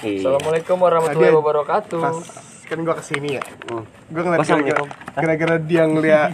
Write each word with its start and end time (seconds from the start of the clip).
Iya. 0.00 0.24
Assalamualaikum 0.24 0.76
warahmatullahi 0.76 1.28
Tadi- 1.28 1.38
wabarakatuh. 1.38 2.00
Pas 2.00 2.18
kan 2.64 2.78
gua 2.80 2.94
ke 2.94 3.04
sini 3.04 3.28
ya. 3.34 3.42
Hmm. 3.66 3.84
Gua 4.08 4.22
ngeliat 4.22 4.40
Wassalamualaikum. 4.40 4.86
gara-gara 4.88 5.18
gara-gara 5.18 5.56
dia 5.60 5.82
ngeliat 5.84 6.30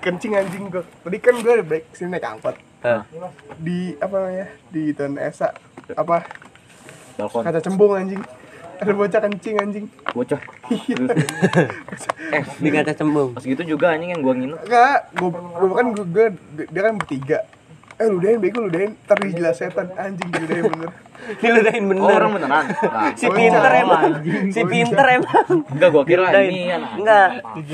kencing 0.00 0.32
anjing 0.34 0.64
gua. 0.68 0.82
Tadi 0.86 1.16
kan 1.18 1.34
gua 1.36 1.52
baik 1.60 1.84
sini 1.92 2.08
naik 2.10 2.24
angkot. 2.26 2.56
Hah. 2.80 3.04
Di 3.58 3.78
apa 3.96 4.14
namanya? 4.16 4.46
Di 4.68 4.82
Tan 4.92 5.18
Esa 5.18 5.52
apa? 5.92 6.24
Balkon. 7.14 7.42
Kaca 7.42 7.60
cembung 7.60 7.92
anjing. 7.92 8.22
Ada 8.80 8.92
bocah 8.96 9.20
kencing 9.20 9.56
anjing. 9.58 9.86
Bocah. 10.10 10.40
Eh, 12.30 12.46
di 12.56 12.70
kaca 12.70 12.94
cembung. 12.94 13.34
Pas 13.34 13.42
gitu 13.42 13.60
juga 13.66 13.90
anjing 13.90 14.14
yang 14.14 14.22
gua 14.22 14.32
nginep. 14.32 14.58
Enggak, 14.62 14.98
gua, 15.12 15.28
gua 15.58 15.74
kan 15.74 15.86
gua, 15.90 16.06
gua- 16.06 16.36
dia 16.64 16.80
kan 16.80 16.94
bertiga. 16.94 17.38
Eh 17.98 18.06
ludahin 18.06 18.38
bego 18.38 18.62
ludahin, 18.62 18.94
ntar 19.04 19.18
dijelas 19.18 19.58
setan 19.58 19.90
anjing 19.92 20.30
ludahin 20.30 20.70
bener. 20.70 20.90
Diludahin 21.36 21.84
bener. 21.86 22.02
Oh, 22.02 22.10
orang 22.10 22.30
beneran. 22.32 22.64
Nah, 22.66 23.12
Si 23.12 23.26
pinter 23.26 23.72
emang. 23.76 24.02
Si 24.48 24.60
pinter 24.62 25.06
emang. 25.12 25.46
enggak 25.66 25.88
gua 25.88 26.02
kira 26.02 26.22
Diludahin. 26.26 26.50
ini 26.50 26.62
anak. 26.68 26.90
Enggak. 26.94 27.28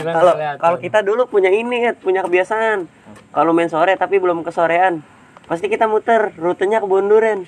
Kalau 0.07 0.33
kalau 0.57 0.77
kita 0.79 0.99
dulu 1.01 1.23
punya 1.27 1.49
ini, 1.49 1.91
punya 1.95 2.21
kebiasaan. 2.21 2.87
Kalau 3.29 3.51
main 3.51 3.67
sore 3.67 3.95
tapi 3.95 4.17
belum 4.17 4.41
kesorean, 4.41 5.05
pasti 5.45 5.67
kita 5.67 5.85
muter 5.85 6.33
rutenya 6.35 6.79
ke 6.79 6.87
Bonduren. 6.87 7.45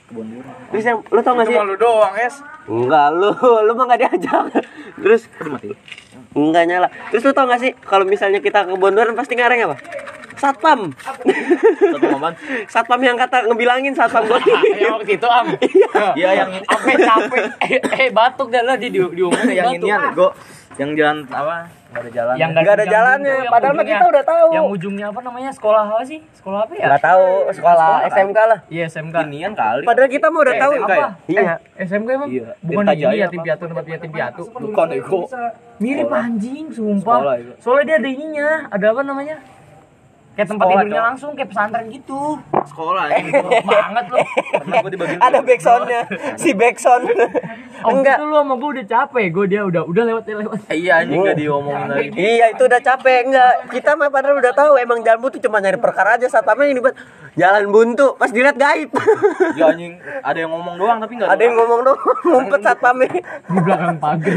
Terus 0.68 0.84
yang 0.84 1.00
lu 1.04 1.20
tau 1.20 1.32
gak 1.34 1.46
sih? 1.46 1.56
lu 1.56 1.76
doang, 1.76 2.14
Es. 2.14 2.40
Enggak, 2.64 3.06
lu 3.10 3.30
lu 3.66 3.72
mah 3.72 3.84
gak 3.86 4.00
diajak. 4.02 4.44
Terus 4.94 5.22
mati. 5.42 5.72
enggak 6.30 6.64
nyala. 6.64 6.88
Terus 7.08 7.22
lu 7.22 7.32
tau 7.32 7.44
gak 7.44 7.58
sih 7.58 7.72
kalau 7.80 8.04
misalnya 8.04 8.38
kita 8.38 8.64
ke 8.64 8.74
Bonduren 8.74 9.12
pasti 9.12 9.32
ngareng 9.32 9.64
apa? 9.64 9.76
Satpam. 10.38 10.80
Satu 10.94 12.06
momen. 12.08 12.32
Satpam 12.72 13.00
yang 13.00 13.16
kata 13.16 13.44
ngebilangin 13.44 13.92
satpam 13.92 14.22
gue. 14.24 14.40
Ya 14.74 14.88
waktu 14.92 15.12
itu 15.14 15.28
am. 15.28 15.46
Iya 16.18 16.30
yang 16.36 16.50
ini. 16.52 16.64
Apa 16.64 16.88
capek? 16.88 17.42
Eh, 17.60 17.78
eh 18.00 18.08
batuk 18.08 18.48
dah 18.48 18.62
lah 18.62 18.76
di 18.76 18.88
di 18.88 18.98
diomongin 19.02 19.50
yang 19.52 19.66
batuk. 19.68 19.76
ini 19.76 19.88
ya, 19.88 19.98
gua 20.12 20.30
yang 20.78 20.90
jalan 20.94 21.16
apa? 21.26 21.56
Enggak 21.88 21.98
ada 21.98 22.10
jalan. 22.12 22.34
Yang 22.36 22.50
Nggak 22.52 22.62
ada 22.68 22.78
yang 22.78 22.92
jalannya, 22.92 23.32
yang 23.34 23.50
padahal 23.50 23.74
mah 23.74 23.86
kita 23.88 24.04
udah 24.06 24.24
tahu. 24.24 24.48
Yang 24.52 24.66
ujungnya 24.70 25.06
apa 25.08 25.20
namanya? 25.20 25.50
Sekolah 25.50 25.82
apa 25.88 26.04
sih? 26.04 26.20
Sekolah 26.30 26.58
apa 26.62 26.72
ya? 26.72 26.84
Enggak 26.86 27.02
tahu 27.02 27.26
sekolah 27.50 27.90
SMK 28.06 28.38
lah. 28.38 28.58
Iya 28.68 28.84
SMK. 28.86 29.16
Inian 29.26 29.52
kali. 29.52 29.82
Padahal 29.82 30.08
kita 30.08 30.26
mah 30.28 30.40
udah 30.40 30.54
Eh, 30.54 30.60
tahu. 30.60 30.72
SMK 30.72 30.92
ya? 30.92 31.08
Iya. 31.26 31.42
Eh, 31.74 31.84
SMK 31.84 32.08
emang? 32.12 32.28
Iya. 32.30 32.46
Bukan 32.60 32.84
Jaya 32.86 33.10
yatim 33.18 33.40
apa? 33.40 33.46
piatu 33.48 33.62
tempat 33.66 33.84
yatim 33.88 34.10
piatu. 34.12 34.42
Bukan 34.46 34.86
Eko. 34.94 35.18
Mirip 35.78 36.04
Sekolah. 36.04 36.22
anjing, 36.22 36.64
sumpah. 36.70 37.18
Sekolah. 37.18 37.34
Soalnya 37.58 37.84
dia 37.84 37.96
ada 37.96 38.08
ininya, 38.08 38.48
ada 38.68 38.86
apa 38.92 39.02
namanya? 39.02 39.36
Kayak 40.38 40.54
tempat 40.54 40.64
Sekolah, 40.64 40.78
tidurnya 40.78 40.94
Cok. 40.94 41.08
langsung 41.10 41.30
kayak 41.34 41.48
pesantren 41.50 41.86
gitu. 41.90 42.20
Sekolah 42.62 43.02
anjing. 43.10 43.34
Goblok 43.34 43.64
banget 43.74 44.04
loh. 44.06 44.18
Pernah 44.54 44.76
gua 44.78 44.90
dibagi. 44.94 45.14
Ada 45.18 45.38
backsoundnya, 45.42 46.00
si 46.42 46.50
backsound. 46.54 47.04
Oh, 47.78 47.90
Enggak. 47.92 48.18
itu 48.18 48.24
lu 48.24 48.34
sama 48.34 48.54
gue 48.54 48.70
udah 48.72 48.86
capek, 48.88 49.26
gue 49.30 49.44
dia 49.48 49.62
udah 49.62 49.82
udah 49.82 50.02
lewat 50.04 50.22
lewat. 50.28 50.58
Iya 50.68 50.92
anjing 51.00 51.18
enggak 51.20 51.36
diomongin 51.36 51.86
lagi. 51.88 52.10
Iya 52.12 52.46
itu 52.50 52.62
udah 52.64 52.80
capek 52.80 53.18
enggak 53.24 53.52
kita 53.70 53.90
mah 53.94 54.08
padahal 54.08 54.34
udah 54.36 54.52
tahu 54.52 54.72
emang 54.76 54.98
jalan 55.00 55.18
buntu 55.18 55.38
cuma 55.38 55.58
nyari 55.58 55.78
perkara 55.78 56.14
aja 56.14 56.26
satpamnya 56.28 56.66
ini 56.68 56.80
buat 56.80 56.94
jalan 57.34 57.70
buntu 57.70 58.18
pas 58.18 58.26
dilihat 58.28 58.58
gaib 58.58 58.90
Ya 59.54 59.70
anjing 59.70 59.94
ada 60.20 60.34
yang 60.34 60.50
ngomong 60.50 60.74
doang 60.74 60.98
tapi 60.98 61.14
enggak 61.14 61.30
ada 61.30 61.38
yang 61.40 61.54
ngomong 61.54 61.80
dong 61.84 61.98
ngumpet 62.34 62.60
satpamnya 62.60 63.10
Di 63.46 63.60
belakang 63.60 63.96
pagar. 63.96 64.36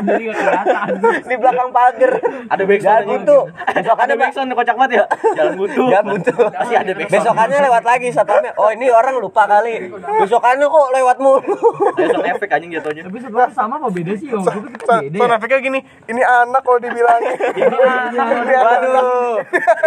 Jadi 0.00 0.22
gak 0.24 0.34
kelihatan. 0.36 0.94
di 1.22 1.36
belakang 1.36 1.70
pagar 1.70 2.12
ada 2.48 2.62
backsound 2.64 3.04
buntu 3.06 3.38
Ada 3.70 4.14
backsound 4.16 4.50
kocak 4.60 4.76
banget 4.76 4.92
ya. 5.00 5.04
Jalan 5.40 5.52
buntu. 5.56 5.82
jalan 5.88 6.04
buntu 6.12 6.32
Pasti 6.52 6.74
ada 6.76 6.92
backsound. 6.92 7.14
besokannya 7.16 7.58
lewat 7.64 7.84
lagi 7.84 8.08
satpamnya 8.12 8.52
oh 8.56 8.68
ini 8.70 8.86
orang 8.92 9.14
lupa 9.16 9.42
kali 9.44 9.88
besokannya 10.20 10.66
kok 10.66 10.86
lewat 10.92 11.16
mulu 11.16 11.40
sound 12.12 12.26
efek 12.28 12.48
anjing 12.52 12.70
jatuhnya. 12.76 13.02
Tapi 13.06 13.16
sebenarnya 13.18 13.52
sama 13.52 13.74
apa 13.76 13.88
beda 13.88 14.12
sih? 14.14 14.28
Pikir 14.28 14.44
Sound 14.44 14.62
beda 14.68 14.78
sound 14.84 15.30
ya. 15.32 15.36
efeknya 15.36 15.58
gini, 15.60 15.80
ini 16.06 16.22
anak 16.22 16.60
kalau 16.60 16.78
dibilangin. 16.78 17.34
ini 17.60 17.76
anak. 17.80 18.60
waduh 18.60 19.36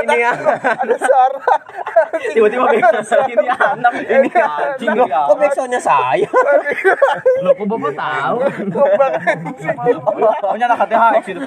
ini 0.04 0.16
ya 0.18 0.32
Ada 0.82 0.96
suara. 0.98 1.54
Tiba-tiba 2.34 2.64
backsound 2.66 3.30
ini 3.30 3.48
anak 3.50 3.94
ini 4.02 4.30
anjing. 4.34 4.90
Loh, 4.94 5.08
kok 5.08 5.38
backsoundnya 5.38 5.80
saya 5.80 6.28
Loh 7.44 7.54
kok 7.54 7.66
bapak 7.68 7.94
tahu? 7.94 8.38
Pokoknya 10.42 10.66
anak 10.66 10.78
HTHX 10.86 11.24
itu. 11.30 11.42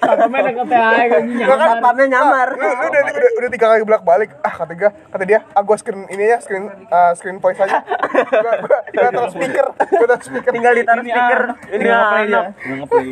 Sama 0.00 0.26
main 0.28 0.52
ke 0.52 0.64
THI 0.66 1.04
kan 1.06 1.22
Gua 1.40 1.56
kan 1.56 1.68
satpamnya 1.70 2.06
nyamar. 2.10 2.48
Lu, 2.54 2.66
lu 2.66 2.86
udah, 2.90 3.02
udah, 3.06 3.30
udah 3.38 3.48
tiga 3.54 3.66
kali 3.70 3.82
bolak 3.86 4.02
balik 4.02 4.30
ah 4.42 4.52
kata 4.54 4.72
dia 4.74 4.90
kata 4.90 5.24
dia 5.24 5.38
ah 5.54 5.62
gua 5.62 5.76
screen 5.78 6.06
ini 6.10 6.24
ya 6.26 6.38
screen 6.42 6.66
uh, 6.90 7.12
screen 7.14 7.38
voice 7.38 7.60
aja. 7.62 7.80
Gua 8.28 8.52
gua 8.66 8.78
gua 8.90 9.10
taruh 9.14 9.30
speaker 9.30 9.66
gua 9.76 10.06
taruh 10.10 10.24
speaker. 10.26 10.50
Tinggal 10.50 10.72
ditaruh 10.76 11.04
speaker. 11.06 11.40
ini 11.70 11.84
dia. 11.86 11.98
anak. 11.98 12.44
Ngeplay. 12.58 13.08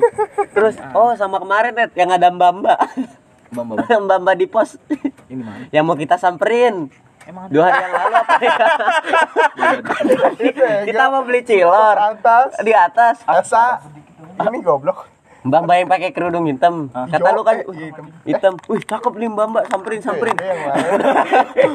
terus 0.51 0.75
oh 0.93 1.15
sama 1.15 1.39
kemarin 1.39 1.73
Ed 1.79 1.91
yang 1.95 2.11
ada 2.11 2.29
mbak 2.35 2.51
mbak 2.61 2.79
bam. 3.53 3.75
mbak 4.07 4.19
mbak 4.23 4.35
di 4.37 4.47
pos. 4.47 4.77
Ini 5.29 5.43
mana? 5.43 5.65
yang 5.73 5.85
mau 5.87 5.97
kita 5.97 6.21
samperin. 6.21 6.93
Emang 7.29 7.45
ada? 7.49 7.53
dua 7.53 7.65
hari 7.69 7.83
yang 7.85 7.93
lalu 7.93 8.15
apa 8.17 8.35
ya? 8.41 8.57
Kita 10.89 11.03
mau 11.13 11.23
beli 11.29 11.41
cilor 11.45 11.97
atas. 11.97 12.57
Di 12.65 12.73
atas. 12.73 13.17
Asa. 13.29 13.85
Ini 14.39 14.59
goblok 14.65 15.18
mbak 15.41 15.61
mbak 15.65 15.77
yang 15.77 15.89
pakai 15.89 16.11
kerudung 16.11 16.45
hitam. 16.45 16.91
Kata 16.91 17.29
lu 17.31 17.43
kan 17.43 17.63
eh, 17.63 17.65
"Wih, 17.65 17.79
hitam. 17.89 18.05
hitam 18.25 18.55
wih 18.67 18.83
cakep 18.83 19.13
nih 19.15 19.29
mbak 19.29 19.47
mbak. 19.49 19.65
Samperin 19.67 20.01
samperin. 20.01 20.35
Iya, 20.35 20.55
mana? 20.55 20.75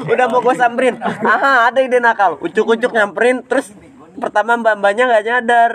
udah 0.12 0.26
mau 0.28 0.40
gua 0.40 0.54
samperin. 0.54 0.94
Aha 1.00 1.68
ada 1.68 1.80
ide 1.80 1.98
nakal. 1.98 2.36
Ucuk 2.38 2.66
ucuk 2.70 2.92
nyamperin 2.92 3.40
terus 3.42 3.72
pertama 4.14 4.54
mbak 4.54 4.74
mbaknya 4.76 5.04
nggak 5.06 5.24
nyadar. 5.24 5.72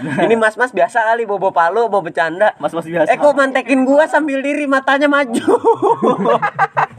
Ini 0.00 0.32
mas 0.34 0.56
mas 0.56 0.72
biasa 0.72 1.04
kali 1.04 1.22
bobo 1.22 1.50
palu 1.50 1.84
bobo 1.84 2.02
bercanda. 2.02 2.56
Mas-mas 2.56 2.84
biasa. 2.84 3.10
eh 3.10 3.16
kok 3.16 3.32
mantekin 3.32 3.84
gua 3.84 4.08
sambil 4.08 4.40
diri 4.40 4.64
matanya 4.64 5.06
maju 5.06 5.44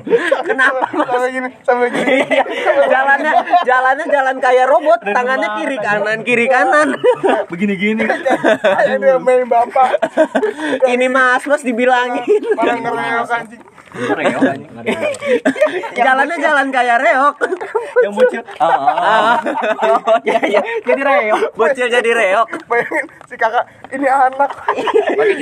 kenapa 0.44 0.80
mas? 0.92 1.08
sampai 1.08 1.30
gini 1.32 1.50
sampai 1.64 1.88
gini. 1.92 2.18
Iya, 2.32 2.46
jalannya 2.88 3.34
jalannya 3.66 4.06
jalan 4.08 4.36
kayak 4.40 4.66
robot. 4.70 5.00
Tangannya 5.04 5.50
kiri 5.62 5.78
kanan 5.82 6.20
kiri 6.24 6.46
kanan. 6.48 6.88
Begini-gini. 7.52 8.04
kayak 8.06 8.98
dia 9.02 9.18
main 9.18 9.46
bapak. 9.48 10.00
Ini 10.88 11.08
mas 11.12 11.44
mas 11.48 11.62
dibilangin. 11.66 12.24
Anjing 12.62 13.62
Reok. 13.92 14.42
Jalannya 15.92 16.38
jalan 16.40 16.68
kayak 16.72 16.98
reok. 17.00 17.36
Yang 18.04 18.14
bocil. 18.16 18.42
Ah, 18.56 18.72
ah, 18.72 18.96
ah. 18.96 19.36
oh 19.92 20.00
iya 20.28 20.40
iya. 20.48 20.62
Jadi 20.82 21.02
reok. 21.02 21.52
bocil 21.54 21.88
jadi 21.88 22.10
reok. 22.10 22.48
Bayangin 22.66 23.06
si 23.28 23.36
kakak 23.36 23.68
ini 23.90 24.08
anak. 24.08 24.52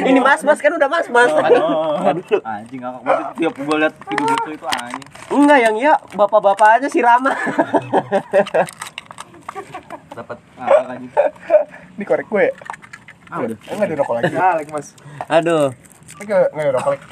Ini 0.01 0.19
mas 0.19 0.41
mas 0.41 0.57
kan 0.57 0.71
udah 0.71 0.89
mas 0.89 1.05
mas 1.07 1.29
Aduh, 1.29 2.01
anjing 2.41 2.81
ngakak 2.81 3.01
banget 3.03 3.25
tiap 3.37 3.53
gua 3.59 3.75
liat 3.77 3.93
video 4.03 4.25
gitu 4.27 4.49
itu 4.51 4.65
anjing. 4.67 5.05
enggak 5.29 5.59
yang 5.59 5.75
iya 5.77 5.93
bapak-bapak 6.13 6.69
aja 6.75 6.87
si 6.87 6.99
Rama. 6.99 7.29
Dapat 10.11 10.37
ngakak 10.55 10.85
anjing. 10.89 11.11
ini 11.95 12.03
korek 12.03 12.27
gue. 12.27 12.45
Ya 12.45 12.53
Ah, 13.29 13.45
udah. 13.45 13.57
enggak 13.61 13.85
ada 13.85 13.95
rokok 13.95 14.13
lagi. 14.17 14.33
Ah 14.33 14.53
lagi 14.57 14.71
mas. 14.73 14.87
Aduh 15.27 15.69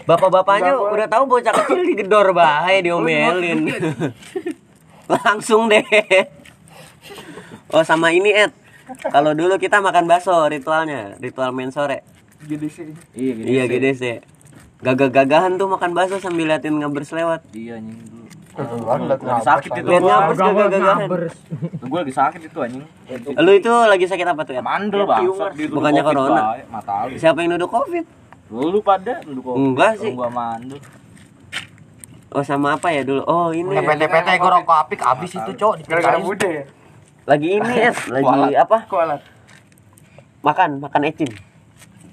bapak-bapaknya 0.05 0.73
udah 0.77 1.07
tahu 1.07 1.23
bocah 1.27 1.53
kecil 1.53 1.81
digedor 1.85 2.31
bahaya 2.31 2.79
diomelin. 2.81 3.71
langsung 5.13 5.71
deh. 5.71 5.83
Oh 7.71 7.83
sama 7.83 8.11
ini 8.11 8.31
Ed. 8.31 8.51
Kalau 9.11 9.35
dulu 9.35 9.55
kita 9.59 9.79
makan 9.79 10.07
bakso 10.07 10.35
ritualnya. 10.47 11.15
Ritual 11.19 11.51
main 11.51 11.71
sore. 11.71 12.03
Iya 12.47 13.33
gitu. 13.33 13.47
iya 13.47 13.63
GDC 13.65 14.03
gagah-gagahan 14.77 15.57
tuh 15.57 15.67
makan 15.69 15.91
bakso 15.97 16.21
sambil 16.21 16.53
liatin 16.53 16.77
ngabers 16.77 17.09
lewat. 17.09 17.41
Iya 17.53 17.81
anjing 17.81 17.97
dulu. 17.97 18.25
Lagi 18.57 19.25
Lagi 19.25 19.43
sakit 19.45 19.71
itu. 19.73 19.89
liat 19.89 20.01
ngabers 20.01 20.37
Gabers, 20.37 20.53
gagah-gagahan. 20.53 21.07
Gua 21.85 21.99
lagi 22.01 22.13
sakit 22.13 22.41
itu 22.45 22.59
anjing. 22.61 22.83
lu 23.41 23.51
itu 23.53 23.71
lagi 23.73 24.05
sakit 24.05 24.25
apa 24.25 24.41
tuh 24.45 24.53
Ed? 24.57 24.65
Mandel 24.65 25.03
di 25.57 25.63
Bukannya 25.69 26.01
corona. 26.05 26.41
Siapa 27.17 27.41
yang 27.41 27.57
nuduh 27.57 27.69
covid 27.69 28.05
Lu 28.47 28.79
pada 28.79 29.19
duduk 29.23 29.43
kok. 29.43 29.55
Enggak 29.55 29.91
sih. 29.99 30.11
Gua 30.13 30.29
mandel. 30.29 30.79
oh 32.27 32.43
sama 32.43 32.75
apa 32.75 32.91
ya 32.91 33.07
dulu 33.07 33.23
oh 33.23 33.49
ini 33.49 33.71
PT 33.71 34.27
gue 34.37 34.51
rokok 34.51 34.77
apik 34.83 34.99
habis 34.99 35.31
itu, 35.31 35.51
Cok. 35.55 35.87
gara-gara 35.87 36.19
muda 36.19 36.43
ya 36.45 36.63
lagi 37.23 37.55
ini 37.55 37.73
Ed 37.87 37.95
lagi 38.11 38.27
Kualat. 38.27 38.51
apa 38.53 38.77
kualat 38.85 39.21
makan 40.43 40.69
makan 40.83 41.01
ecim 41.07 41.31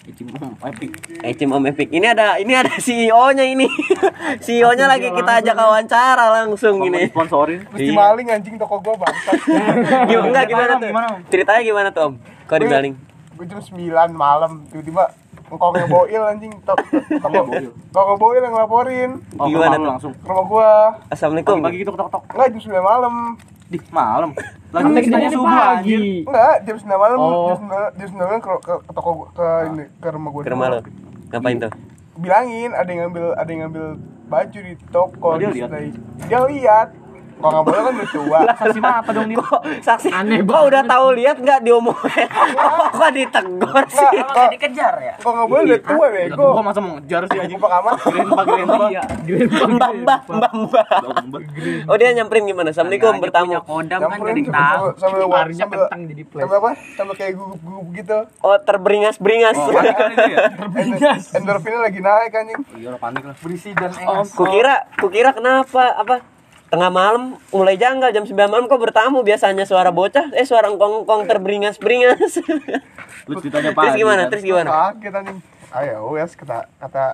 Icim 0.04 0.28
om 0.36 0.52
epic. 0.60 0.92
Ecim 1.24 1.48
Om 1.48 1.64
Epic. 1.64 1.88
Ini 1.88 2.12
ada 2.12 2.36
ini 2.36 2.52
ada 2.52 2.76
CEO-nya 2.76 3.40
ini. 3.40 3.64
CEO-nya 4.44 4.84
lagi 4.84 5.08
kita 5.08 5.40
ajak 5.40 5.56
wawancara 5.56 6.28
langsung 6.28 6.76
Mau 6.76 6.84
gini. 6.84 7.08
sponsorin. 7.08 7.64
mesti 7.72 7.88
maling 7.88 8.28
anjing 8.28 8.60
toko 8.60 8.84
gua 8.84 9.00
bangsat 9.00 9.32
Gimana, 10.12 10.28
enggak 10.28 10.44
gimana 10.44 10.72
tuh? 10.76 10.90
Ceritanya 11.32 11.62
gimana 11.64 11.88
tuh, 11.88 12.02
Om? 12.04 12.14
Kok 12.44 12.58
dibaling? 12.60 12.94
gue 13.34 13.46
jam 13.48 13.58
9 13.58 13.80
malam 14.12 14.62
tiba-tiba 14.68 15.08
engkongnya 15.54 15.86
boil 15.86 16.22
anjing 16.26 16.52
tok 16.62 16.78
toko 17.88 18.12
boil. 18.16 18.40
yang 18.40 18.52
ngelaporin 18.52 19.10
Oh, 19.34 19.46
Gimana 19.46 19.74
tuh? 19.74 19.86
langsung. 19.88 20.12
ke 20.12 20.26
rumah 20.26 20.44
gua 20.44 20.70
Assalamualaikum. 21.08 21.56
Pagi 21.60 21.78
gitu 21.78 21.90
ketok-ketok. 21.90 22.22
enggak 22.28 22.48
jam 22.50 22.60
9 22.60 22.82
malam 22.82 23.14
Di 23.64 23.78
malam. 23.88 24.30
Lagi 24.70 24.90
kita 25.00 25.16
subuh 25.30 25.48
anjir. 25.48 25.98
pagi. 25.98 26.02
Enggak, 26.22 26.54
jam 26.62 26.76
9 26.76 26.94
malam, 26.94 27.16
Oh. 27.16 27.48
jam 27.48 27.58
9 27.62 27.90
jam 27.96 28.06
9 28.10 28.18
malam 28.20 28.40
ke, 28.40 28.50
ke, 28.60 28.74
ke 28.76 28.92
toko 28.92 29.10
ke 29.30 29.46
ini 29.66 29.84
ke 29.96 30.08
rumah 30.10 30.30
gua. 30.30 30.42
Ke 30.42 30.50
rumah 30.50 30.66
lo. 30.68 30.78
Ngapain 31.30 31.56
tuh? 31.58 31.72
Bilangin 32.14 32.70
ada 32.70 32.86
yang 32.86 33.00
ngambil 33.04 33.24
ada 33.34 33.48
yang 33.48 33.60
ngambil 33.64 33.86
baju 34.24 34.58
di 34.60 34.74
toko 34.88 35.26
Oh, 35.26 35.34
dia 35.34 35.48
di 35.48 35.58
lihat? 35.58 35.70
Dia 36.24 36.40
lihat. 36.44 36.88
Kalau 37.34 37.50
nggak 37.52 37.64
boleh 37.64 37.80
kan 37.80 37.92
udah 37.92 38.08
tua. 38.08 38.38
Lah 38.40 38.54
saksi 38.56 38.80
mata 38.80 39.10
dong 39.10 39.26
dia. 39.26 39.36
Kok 39.36 39.60
saksi 39.80 40.08
Aneh 40.10 40.40
kok 40.40 40.62
udah 40.64 40.82
tahu 40.82 41.06
lihat 41.14 41.36
nggak 41.36 41.58
diomongin? 41.60 42.26
kok 42.96 43.10
ditegur 43.10 43.84
sih? 43.86 44.08
Kalau- 44.14 44.50
dikejar 44.50 44.94
ya 44.98 45.14
Kalau 45.16 45.34
nggak 45.34 45.48
boleh 45.48 45.62
udah 45.64 45.80
tua 45.80 45.94
Lah, 45.96 46.10
bego. 46.10 46.46
Gua 46.50 46.62
masa 46.62 46.78
mau 46.78 46.92
ngejar 46.96 47.22
sih 47.26 47.38
anjing. 47.38 47.56
Buka 47.56 47.68
kamar. 47.70 47.92
Grandpa 48.00 48.42
grandpa. 48.44 48.86
Iya, 48.86 49.02
grandpa. 49.20 49.66
Mbak 49.66 49.90
mbak 49.96 50.20
mbak 50.30 50.52
mbak. 51.24 51.42
Oh 51.84 51.96
dia 51.96 52.08
nyamperin 52.12 52.44
gimana? 52.44 52.68
Assalamualaikum 52.70 53.14
bertamu. 53.18 53.52
kodam 53.64 54.00
kan 54.02 54.18
jadi 54.24 54.42
tahu 54.44 54.84
sambil 54.94 54.96
sambil 54.96 55.22
wa- 55.24 55.36
Larinya 55.36 55.60
sambil 55.60 55.78
kentang 55.82 56.02
jadi 56.06 56.22
flash. 56.24 56.40
sambil 56.40 56.56
apa? 56.56 56.70
Sambil 56.94 57.14
kayak 57.14 57.32
gugup-gugup 57.34 57.86
gitu. 57.92 58.18
Oh 58.40 58.56
terberingas 58.58 59.16
beringas. 59.16 59.56
Oh, 59.56 59.68
kan 59.70 59.84
itu 60.10 60.26
ya? 60.28 60.46
Endor- 60.74 61.20
Endorfinnya 61.34 61.80
lagi 61.82 62.00
naik 62.00 62.32
anjing. 62.32 62.60
Iya, 62.74 62.86
orang 62.90 63.02
panik 63.02 63.22
lah. 63.22 63.34
berisi 63.36 63.70
dan 63.72 63.90
Oh, 64.00 64.00
engas 64.16 64.30
kukira 64.32 64.74
kukira 64.96 65.30
kenapa 65.30 65.84
apa 65.94 66.14
tengah 66.74 66.90
malam 66.90 67.22
mulai 67.48 67.74
janggal 67.74 68.10
jam 68.10 68.24
9 68.24 68.34
malam 68.34 68.66
kok 68.66 68.76
bertamu? 68.76 69.22
Biasanya 69.22 69.62
suara 69.62 69.88
bocah 69.88 70.34
eh 70.34 70.42
suara 70.42 70.66
kongkong 70.68 71.24
terberingas 71.24 71.78
beringas 71.78 72.42
Lu 73.24 73.38
ceritanya 73.38 73.70
terus 73.70 73.78
pagi. 73.78 73.96
gimana? 73.96 74.22
Terus 74.26 74.42
gimana? 74.42 74.68
Kaget 74.90 75.14
anjing. 75.14 75.38
Ayo 75.70 75.96
wes 76.12 76.34
kata 76.34 76.66
kata 76.76 77.04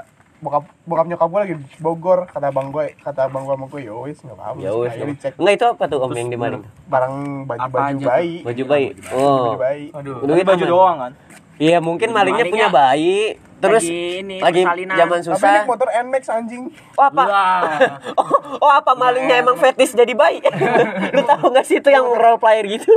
bokap 0.40 0.64
bokap 0.82 1.06
nyokap 1.06 1.28
gue 1.28 1.40
lagi 1.40 1.54
di 1.54 1.76
Bogor. 1.78 2.24
Kata 2.26 2.48
bang 2.48 2.68
gue 2.68 2.96
kata 2.98 3.28
bang 3.28 3.42
gue 3.42 3.54
sama 3.54 3.66
gue 3.68 3.80
ya 3.82 3.92
wes 3.94 4.18
nggak 4.18 4.32
apa-apa 4.34 4.58
ya 4.58 4.70
wes 4.74 4.92
dicek. 4.96 5.32
Enggak 5.36 5.54
itu 5.54 5.64
apa 5.66 5.84
tuh 5.86 5.98
om 6.00 6.10
yang 6.10 6.28
dimaling 6.28 6.62
barang 6.88 7.14
baju 7.44 7.60
Apa 7.60 7.76
baju 7.92 7.96
bayi. 8.02 8.34
Baju 8.40 8.62
bayi. 8.64 8.86
Oh 9.12 9.36
baju 9.46 9.60
bayi. 9.60 9.84
Aduh, 9.92 10.14
Duit 10.24 10.44
baju 10.44 10.64
doang 10.64 10.96
kan. 10.98 11.12
iya 11.60 11.76
mungkin 11.78 12.08
malingnya. 12.10 12.48
punya 12.48 12.72
bayi 12.72 13.36
terus 13.60 13.84
Lagi 13.84 14.18
ini, 14.18 14.36
lagi 14.40 14.60
persalinan. 14.64 14.96
zaman 14.96 15.18
tapi 15.18 15.26
susah. 15.30 15.50
naik 15.52 15.68
motor 15.68 15.88
Nmax 15.92 16.24
anjing. 16.28 16.62
Oh 16.96 17.04
apa? 17.04 17.22
Oh, 18.20 18.28
oh 18.58 18.72
apa 18.72 18.92
malingnya 18.92 19.38
emang 19.38 19.54
fetis 19.54 19.92
jadi 19.92 20.10
bayi? 20.12 20.40
Lu 21.14 21.22
tahu 21.22 21.52
nggak 21.52 21.64
sih 21.64 21.78
itu 21.78 21.88
yang 21.88 22.04
role 22.04 22.36
player 22.36 22.64
gitu? 22.66 22.90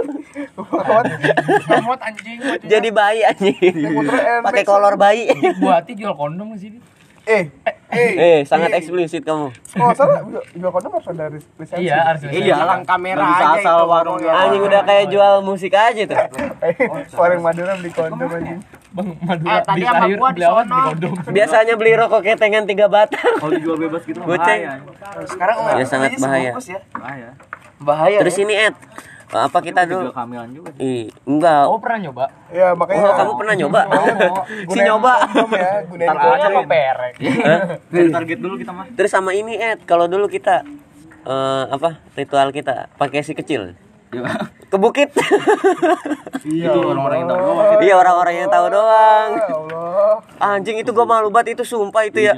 Anjing. 2.01 2.37
Jadi 2.63 2.89
bayi 2.89 3.21
anjing. 3.21 3.55
Naik 3.59 3.93
motor 3.93 4.13
Nmax. 4.15 4.43
Pakai 4.45 4.63
kolor 4.63 4.95
bayi. 4.95 5.29
Buati 5.57 5.93
jual 5.93 6.13
kondom 6.13 6.55
di 6.55 6.59
sini. 6.59 6.77
Eh 7.25 7.43
eh 7.89 8.11
eh 8.13 8.37
sangat 8.43 8.75
eksplisit 8.75 9.23
kamu 9.23 9.47
oh 9.47 9.91
salah 9.91 10.19
jual- 10.25 10.43
kondom 10.69 10.91
harus 10.91 11.07
ada 11.07 11.25
lis- 11.29 11.47
lisensi 11.55 11.85
Iya, 11.85 11.97
harus 12.03 12.21
Iya 12.25 12.55
lah, 12.57 12.77
kamera 12.83 13.23
aja 13.23 13.45
asal 13.55 13.77
itu, 13.77 13.87
warung 13.87 14.17
ngomongnya. 14.17 14.27
ya. 14.29 14.43
anjing 14.43 14.61
udah 14.61 14.81
kayak 14.83 15.05
jual 15.07 15.33
musik 15.41 15.71
aja 15.71 16.01
tuh 16.03 16.17
eh 16.67 16.75
orang 17.15 17.39
Madura 17.39 17.73
beli 17.75 17.91
kondom 17.91 18.27
anjing 18.29 18.59
Bang 18.91 19.07
Madura 19.19 19.49
Eh, 19.49 19.61
tadi 19.63 19.81
sayur, 19.83 20.17
gua 20.17 20.29
di 20.29 20.35
beli 20.35 20.45
awat, 20.45 20.65
sono. 20.65 20.75
beli 20.75 20.83
kondom. 21.07 21.13
biasanya 21.31 21.73
beli 21.75 21.91
rokok 21.95 22.21
ketengan 22.23 22.63
tiga 22.65 22.85
batang 22.87 23.33
Kalau 23.35 23.51
dijual 23.51 23.77
bebas 23.79 24.01
gitu 24.03 24.19
bahaya. 24.21 24.69
sekarang 25.25 25.55
Ya, 25.73 25.85
sangat 25.85 26.09
bahaya. 26.15 26.51
ya. 26.51 26.79
Bahaya. 26.93 27.29
bahaya 27.79 28.17
terus 28.19 28.35
ini 28.37 28.53
Ed 28.61 28.75
apa 29.35 29.57
kita 29.59 29.81
Juga 29.83 29.93
dulu 29.99 30.09
kehamilan 30.11 30.49
juga. 30.49 30.69
Ih, 30.77 31.09
enggak 31.23 31.63
Oh, 31.65 31.77
pernah 31.77 31.99
nyoba? 31.99 32.25
ya 32.49 32.67
makanya 32.71 33.01
Oh, 33.01 33.13
kamu 33.15 33.31
pernah 33.35 33.55
nyoba? 33.55 33.81
si 34.45 34.65
Gunain 34.69 34.85
nyoba. 34.85 35.13
ya 35.49 35.71
gunain 35.83 36.09
aja 36.13 36.47
Apa 36.47 36.61
perek? 36.63 37.13
Dari 37.89 38.07
target 38.09 38.37
dulu 38.37 38.55
kita 38.55 38.71
mah. 38.71 38.85
Terus 38.89 39.09
sama 39.09 39.31
ini 39.31 39.53
Ed, 39.55 39.81
kalau 39.83 40.05
dulu 40.05 40.25
kita 40.27 40.61
eh, 41.23 41.63
apa 41.67 41.97
ritual 42.13 42.49
kita 42.49 42.93
pakai 42.93 43.21
si 43.21 43.33
kecil 43.33 43.73
Iya. 44.09 44.29
ke 44.69 44.77
bukit. 44.77 45.09
Itu 46.45 46.79
orang-orang 46.85 47.17
yang 47.19 47.29
tahu 47.29 47.39
doang. 47.41 47.81
Iya 47.81 47.93
orang-orang 47.97 48.33
yang 48.35 48.49
tahu 48.51 48.65
doang. 48.69 49.29
ya 49.33 49.45
Allah 49.49 50.53
Anjing 50.53 50.77
itu 50.77 50.91
gua 50.91 51.05
malu 51.07 51.27
banget 51.27 51.57
itu 51.57 51.63
sumpah 51.65 52.05
itu 52.05 52.21
ya. 52.21 52.37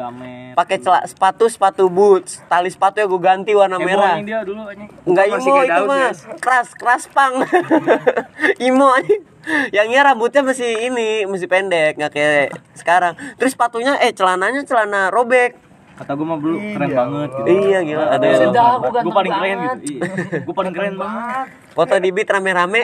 Pakai 0.56 0.80
celak 0.80 1.04
sepatu 1.12 1.52
sepatu 1.52 1.92
boots, 1.92 2.40
tali 2.48 2.72
sepatu 2.72 3.04
ya 3.04 3.06
gue 3.12 3.19
ganti 3.19 3.52
warna 3.52 3.75
Heboh 3.75 3.88
merah. 3.92 4.16
dia 4.24 4.40
dulu 4.48 4.63
anjing. 4.63 4.88
Masih 5.04 5.52
imo 5.52 5.60
itu 5.60 5.68
Daud, 5.68 5.88
mas, 5.92 6.18
keras 6.40 6.69
keras 6.80 7.04
pang. 7.12 7.44
imo 8.72 8.88
anjing. 8.88 9.22
Yang 9.69 9.88
rambutnya 10.02 10.42
masih 10.42 10.90
ini, 10.90 11.28
masih 11.28 11.46
pendek, 11.46 12.00
nggak 12.00 12.12
kayak 12.16 12.56
sekarang. 12.74 13.13
Terus 13.38 13.54
sepatunya, 13.54 14.00
eh 14.00 14.16
celananya 14.16 14.63
celana 14.63 15.12
robek. 15.12 15.65
Kata 15.96 16.12
gue 16.12 16.26
mah 16.26 16.36
dulu 16.36 16.58
keren 16.60 16.86
Iya, 16.86 16.98
banget 16.98 17.30
gitu. 17.32 17.48
Iya 17.48 17.80
gila, 17.82 18.06
ada 18.10 18.26
yang 18.26 18.42
Sudah, 18.44 18.66
aku 18.70 18.84
ganteng 18.86 19.06
Gue 19.06 19.14
paling 19.14 19.34
keren 19.34 19.56
banget. 19.56 19.78
gitu. 19.78 19.94
Iya. 19.96 20.40
Gue 20.42 20.54
paling 20.54 20.74
keren 20.74 20.96
banget. 20.98 21.48
foto 21.76 21.96
di 21.98 22.08
beat 22.10 22.30
rame-rame. 22.30 22.82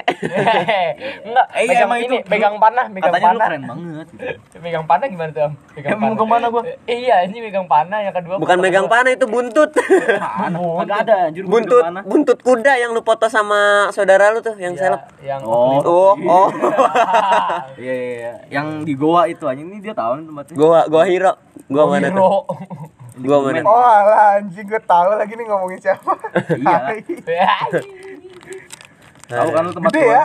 Enggak, 1.23 1.45
Eh, 1.49 1.63
iya, 1.63 1.69
pegang 1.69 1.83
emang 1.85 1.99
ini, 2.01 2.17
itu. 2.17 2.27
pegang 2.27 2.55
panah, 2.57 2.85
pegang 2.87 3.07
Katanya 3.07 3.23
lu 3.25 3.31
panah. 3.33 3.47
keren 3.47 3.63
banget 3.65 4.05
gitu. 4.09 4.25
Megang 4.59 4.85
panah 4.85 5.05
gimana 5.07 5.29
tuh? 5.31 5.41
Om? 5.41 5.53
Pegang 5.73 5.99
panah 6.25 6.47
gua? 6.49 6.61
Eh, 6.83 6.97
Iya, 7.01 7.15
ini 7.23 7.37
megang 7.41 7.67
panah 7.67 7.99
yang 8.01 8.11
kedua. 8.13 8.35
Bukan 8.35 8.55
gua. 8.57 8.83
panah 8.89 9.11
itu 9.11 9.25
buntut. 9.25 9.71
Kagak 9.71 10.97
ada 11.01 11.15
anjir 11.25 11.43
buntut 11.45 11.83
buntut 12.03 12.37
kuda 12.37 12.73
yang 12.77 12.91
lu 12.91 12.99
foto 13.01 13.27
sama 13.27 13.59
saudara 13.89 14.27
lu 14.29 14.39
tuh 14.39 14.55
yang 14.55 14.71
Iya, 14.71 14.81
seleb. 14.81 15.01
Yang 15.21 15.41
Oh. 15.41 15.79
Oh, 15.81 16.13
oh. 16.21 16.47
Iya 17.81 17.93
iya 17.93 18.11
iya. 18.13 18.33
Yang 18.49 18.67
di 18.83 18.93
Goa 18.93 19.23
itu 19.25 19.43
anjing 19.45 19.67
ini 19.67 19.79
dia 19.79 19.91
tahu 19.93 20.19
tempatnya. 20.21 20.53
gua 20.53 20.79
gua 20.85 21.03
hero. 21.03 21.33
Gua 21.65 21.87
mana 21.87 22.07
tuh? 22.09 22.43
Gua 23.19 23.37
mana? 23.43 23.59
oh 23.67 23.83
alah 23.83 24.39
anjing 24.39 24.63
gue 24.63 24.81
tahu 24.87 25.11
lagi 25.19 25.33
nih 25.35 25.45
ngomongin 25.47 25.79
siapa 25.83 26.13
Iya. 26.55 27.51
Tahu 29.31 29.47
kan 29.51 29.61
lu 29.67 29.71
tempat 29.71 29.91
gede 29.91 30.03
ya 30.07 30.23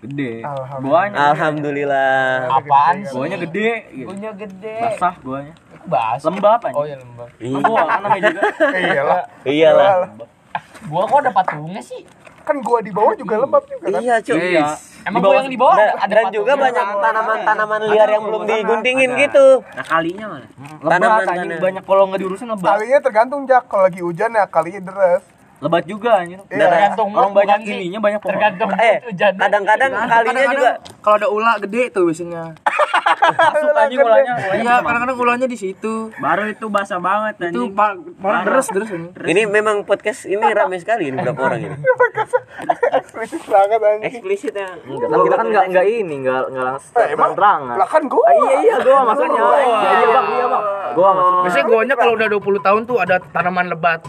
Gede. 0.00 0.40
Alhamdulillah. 0.40 0.80
Goanya. 0.80 1.16
Alhamdulillah. 1.28 2.16
Apaan 2.56 2.96
sih? 3.04 3.12
Goanya 3.12 3.36
gede 3.36 3.70
gitu. 3.92 4.08
Goanya 4.08 4.30
gede. 4.32 4.76
Basah 4.80 5.14
goanya. 5.20 5.54
Basah. 5.84 6.24
Lembab 6.32 6.60
anjing. 6.64 6.80
Oh 6.80 6.84
iya 6.88 6.96
lembab. 6.96 7.28
Kan 7.36 8.00
namanya 8.00 8.22
juga. 8.32 8.42
iyalah 8.80 9.20
Iyalah. 9.44 9.92
Gua 10.88 11.02
kok 11.04 11.18
ada 11.20 11.30
patungnya 11.36 11.82
sih? 11.84 12.08
Kan 12.50 12.56
gua 12.66 12.78
di 12.82 12.90
bawah 12.90 13.14
juga 13.14 13.34
lembab 13.38 13.62
juga 13.70 13.86
kan? 13.94 14.00
Iya, 14.02 14.16
cuy. 14.18 14.38
Iya. 14.58 14.66
Emang 15.00 15.20
Di 15.22 15.24
gua 15.24 15.34
yang 15.38 15.48
di 15.48 15.58
bawah? 15.58 15.76
Dan, 15.78 15.88
ada 15.96 16.12
dan 16.12 16.24
juga 16.34 16.52
banyak 16.58 16.86
tanaman-tanaman 17.00 17.80
liar 17.88 18.08
yang 18.10 18.24
belum 18.26 18.42
diguntingin 18.44 19.10
Ada. 19.14 19.22
gitu. 19.22 19.46
nah 19.62 19.84
kalinya 19.86 20.26
mana? 20.28 20.46
Tanaman, 20.82 21.22
banyak 21.56 21.84
kalau 21.86 22.02
nggak 22.10 22.20
diurusin 22.20 22.46
lebat. 22.50 22.68
kalinya 22.74 22.98
tergantung 23.00 23.40
jak 23.46 23.64
kalau 23.70 23.86
lagi 23.86 24.00
hujan 24.02 24.30
ya 24.34 24.44
kalinya 24.50 24.80
deres 24.82 25.22
Lebat 25.60 25.84
juga 25.84 26.10
anjing. 26.16 26.40
Iya. 26.46 26.66
Tergantung 26.66 27.08
Orang 27.12 27.32
banyak 27.32 27.58
ininya 27.62 28.00
banyak 28.00 28.18
pohon. 28.18 28.32
Tergantung 28.32 28.68
Eh, 28.74 28.96
hujan. 29.02 29.32
kadang-kadang 29.34 29.90
kalinya 29.92 30.44
juga 30.48 30.70
kalau 30.98 31.16
ada 31.16 31.28
ular 31.28 31.56
gede 31.60 31.82
tuh 31.90 32.04
biasanya 32.04 32.44
Masuk 33.52 33.74
anjing 33.74 33.98
ulahnya. 33.98 34.34
iya 34.54 34.74
kadang-kadang 34.78 35.18
ulangnya 35.18 35.46
di 35.46 35.56
situ 35.56 36.08
baru 36.16 36.48
itu 36.48 36.66
basah 36.66 36.96
banget 36.98 37.34
itu 37.44 37.68
pa 37.70 37.92
parah 38.16 38.42
terus 38.42 38.66
terus 38.68 38.88
ini 38.88 39.08
ini 39.26 39.40
memang 39.46 39.82
podcast 39.82 40.24
ini 40.24 40.40
rame 40.40 40.76
sekali 40.76 41.08
ini 41.08 41.16
berapa 41.18 41.40
orang 41.42 41.60
ini. 41.62 41.76
eksplisit 42.98 43.42
banget 43.44 43.78
anjing 43.78 44.04
Eksplisit 44.10 44.54
ya. 44.54 44.70
Kan 44.78 45.18
kita 45.20 45.36
kan 45.36 45.46
nggak 45.46 45.64
nggak 45.70 45.86
ini 45.86 46.14
nggak 46.20 46.40
nggak 46.50 46.64
langsung 46.66 46.92
Eh, 46.96 47.08
emang 47.10 47.32
terangan. 47.32 47.76
lah 47.76 47.88
kan 47.88 48.02
gua 48.06 48.24
Iya 48.30 48.54
iya 48.60 48.74
gua 48.80 48.98
maksudnya. 49.04 49.42
Iya 49.42 49.60
iya 49.60 50.08
bang 50.08 50.26
iya 50.30 50.46
bang. 50.46 50.62
Gua 50.90 51.08
maksudnya. 51.10 51.42
biasanya 51.42 51.64
goanya 51.66 51.94
kalau 51.94 52.12
udah 52.14 52.28
20 52.30 52.60
tahun 52.62 52.80
tuh 52.84 52.96
ada 52.98 53.16
tanaman 53.26 53.66
lebat 53.68 54.00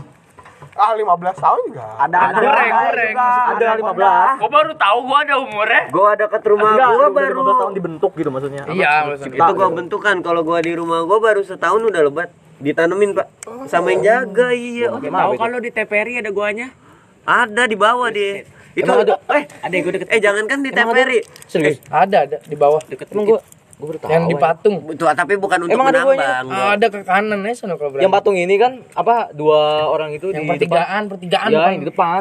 ah 0.81 0.91
15 0.97 1.37
tahun 1.37 1.59
juga. 1.69 1.85
Ada 2.01 2.17
ada 2.17 2.39
goreng, 2.41 2.71
goreng. 2.73 3.15
Ada 3.21 3.65
15. 3.77 4.41
Gua 4.41 4.49
baru 4.49 4.71
tahu 4.73 4.97
gua 5.05 5.19
ada 5.21 5.35
umurnya. 5.37 5.81
Gua 5.93 6.09
dekat 6.17 6.41
rumah 6.49 6.69
Enggak, 6.73 6.89
gua 6.89 6.97
udah 6.97 7.11
baru. 7.13 7.39
15 7.45 7.61
tahun 7.61 7.73
dibentuk 7.77 8.11
gitu 8.17 8.29
maksudnya. 8.33 8.63
iya 8.73 8.93
maksudnya 9.05 9.37
itu 9.37 9.53
gua 9.53 9.69
bentukan. 9.69 10.15
Kalau 10.25 10.41
gua 10.41 10.59
di 10.65 10.73
rumah 10.73 10.99
gua 11.05 11.19
baru 11.21 11.41
setahun 11.45 11.81
udah 11.85 12.01
lebat. 12.01 12.29
Ditanemin 12.57 13.13
pak. 13.13 13.27
Sama 13.69 13.93
yang 13.93 14.01
jaga 14.01 14.47
iya. 14.53 14.89
Oh, 14.89 14.97
tahu 14.97 15.33
kalau 15.37 15.57
di 15.61 15.69
TPRI 15.69 16.21
ada 16.25 16.29
goanya 16.33 16.73
ada 17.21 17.69
di 17.69 17.77
bawah 17.77 18.09
dia 18.09 18.45
itu 18.71 18.87
eh 18.87 19.43
ada 19.61 19.75
gua 19.83 19.91
deket. 19.93 20.07
eh 20.09 20.19
jangankan 20.23 20.59
di 20.63 20.71
TPRI 20.73 21.19
serius? 21.45 21.77
Ada 21.91 22.17
ada 22.25 22.37
di 22.41 22.55
bawah. 22.57 22.81
Deket 22.87 23.13
emang 23.13 23.37
gua 23.37 23.39
gua 23.81 23.87
baru 23.89 23.99
tahu 23.99 24.11
yang 24.13 24.25
di 24.29 24.35
patung 24.37 24.75
itu 24.87 25.03
tapi 25.03 25.33
bukan 25.35 25.57
untuk 25.65 25.73
Emang 25.73 25.89
ada 25.89 26.05
menambang 26.05 26.45
gua. 26.45 26.69
ada 26.71 26.85
ke 26.87 26.99
kanan 27.01 27.39
ya 27.41 27.53
sono 27.57 27.73
kalau 27.75 27.89
berani 27.89 28.03
Yang 28.05 28.13
patung 28.13 28.35
ini 28.37 28.55
kan 28.55 28.71
apa 28.93 29.15
dua 29.33 29.89
orang 29.89 30.13
itu 30.13 30.29
yang 30.29 30.45
di 30.45 30.49
pertigaan 30.53 31.01
pertigaan 31.09 31.49
depan. 31.49 31.51
Ya, 31.51 31.57
bukan 31.57 31.71
yang 31.73 31.81
di 31.81 31.89
depan. 31.89 32.19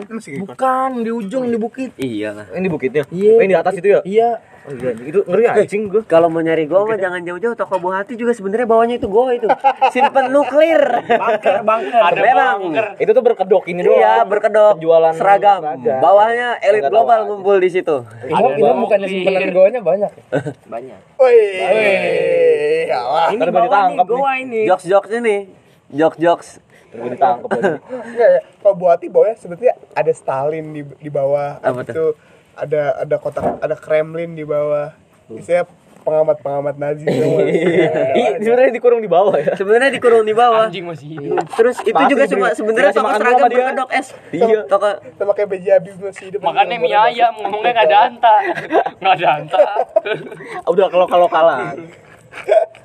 bukan 0.49 0.89
di 1.05 1.11
ujung 1.13 1.45
di 1.45 1.59
bukit 1.61 1.91
iya 2.01 2.29
lah 2.33 2.47
Ini 2.51 2.67
bukitnya. 2.67 3.05
Iya. 3.13 3.33
Oh, 3.37 3.43
ini 3.45 3.53
di 3.53 3.59
atas 3.61 3.75
itu 3.77 3.89
ya? 3.93 4.01
iya 4.09 4.31
iya, 4.77 4.93
itu 5.03 5.21
ngeri 5.27 5.45
anjing 5.49 5.83
gua. 5.91 6.03
kalau 6.07 6.29
mau 6.31 6.41
nyari 6.43 6.65
gua 6.71 6.87
mah 6.87 6.99
jangan 6.99 7.21
jauh-jauh. 7.25 7.55
Toko 7.59 7.77
buah 7.83 8.05
hati 8.05 8.15
juga 8.15 8.33
sebenarnya 8.37 8.67
bawahnya 8.69 8.97
itu 9.01 9.09
gua 9.11 9.35
itu. 9.35 9.49
Simpen 9.91 10.31
nuklir 10.31 10.83
bangker 11.07 11.67
bangker. 11.67 12.01
Ada 12.01 12.21
memang 12.21 12.59
Itu 13.01 13.11
tuh 13.11 13.23
berkedok 13.25 13.65
ini 13.67 13.81
doang. 13.83 13.99
iya 13.99 14.23
berkedok. 14.23 14.79
Penjualan 14.79 15.15
seragam. 15.17 15.61
Seragam. 15.63 15.99
bawahnya 16.01 16.49
elit 16.63 16.85
global 16.87 17.27
ngumpul 17.27 17.57
di 17.59 17.71
situ. 17.73 17.97
Ini 18.27 18.43
ini 18.57 18.73
bukannya 18.81 19.07
simpenan 19.09 19.43
goanya 19.51 19.81
banyak 19.83 20.11
ya? 20.11 20.25
banyak. 20.69 20.99
Woi 21.19 21.37
ya 22.91 23.01
ini 23.31 23.39
Ntar 23.39 23.49
bawah 23.51 23.63
nih 23.63 23.69
ditangkap 23.71 24.07
nih. 24.07 24.13
goa 24.15 24.33
ini. 24.37 24.61
Jokes 24.67 24.85
jokes 24.87 25.11
ini. 25.15 25.37
Jokes 25.91 26.19
jokes 26.19 26.49
Gue 26.91 27.15
ditangkap 27.15 27.49
lagi. 27.55 27.79
Enggak 28.11 28.29
ya, 28.35 28.41
kalau 28.59 28.75
buah 28.75 28.93
hati 28.99 29.07
bawahnya 29.07 29.37
sebetulnya 29.39 29.75
ada 29.95 30.11
Stalin 30.11 30.67
di 30.75 30.83
di 30.83 31.11
bawah. 31.11 31.63
Apa 31.63 31.87
itu 31.87 32.19
ada 32.61 32.83
ada 33.01 33.17
kotak 33.17 33.59
ada 33.61 33.77
Kremlin 33.77 34.37
di 34.37 34.45
bawah. 34.45 34.93
Misalnya 35.31 35.65
pengamat-pengamat 36.01 36.75
Nazi 36.81 37.05
semua. 37.05 37.45
Ih, 38.21 38.41
sebenarnya 38.41 38.73
dikurung 38.73 39.01
di 39.05 39.11
bawah 39.11 39.37
ya. 39.37 39.53
Sebenarnya 39.55 39.91
dikurung 39.93 40.25
di 40.25 40.35
bawah. 40.35 40.67
Anjing 40.67 40.89
masih 40.89 41.07
hidup. 41.17 41.45
Terus 41.55 41.77
itu 41.85 41.93
Pasti 41.95 42.13
juga 42.13 42.25
cuma 42.27 42.47
sebenarnya 42.57 42.93
toko 42.97 43.09
seragam 43.15 43.49
berkedok 43.53 43.91
es. 43.93 44.09
Iya. 44.33 44.61
Toko 44.67 44.89
Sama 45.21 45.33
kayak 45.37 45.49
BJ 45.53 45.67
Habib 45.77 45.97
masih 46.01 46.25
hidup. 46.33 46.41
Makannya 46.41 46.77
mie 46.81 46.97
ayam, 46.97 47.33
ngomongnya 47.37 47.71
nggak 47.77 47.89
ada 47.89 47.99
anta. 48.09 48.35
Nggak 48.99 49.15
ada 49.21 49.29
anta. 49.39 49.61
Udah 50.73 50.87
kalau 50.89 51.07
kalau 51.07 51.29
kalah. 51.29 51.77